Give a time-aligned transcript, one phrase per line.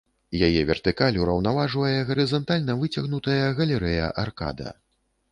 [0.45, 4.73] Яе вертыкаль ураўнаважвае гарызантальна выцягнутая галерэя-аркада.